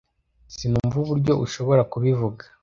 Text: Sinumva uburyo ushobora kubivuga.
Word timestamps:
Sinumva 0.55 0.95
uburyo 1.03 1.33
ushobora 1.45 1.81
kubivuga. 1.91 2.43